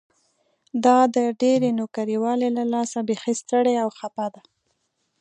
دا 0.85 0.97
د 1.15 1.17
ډېرې 1.41 1.69
نوکري 1.79 2.15
والۍ 2.23 2.49
له 2.57 2.63
لاسه 2.73 2.99
بيخي 3.09 3.33
ستړې 3.41 3.73
او 3.83 3.89
خپه 3.97 4.25
ده. 4.33 4.41